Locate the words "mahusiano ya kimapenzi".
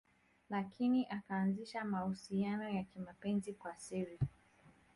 1.83-3.53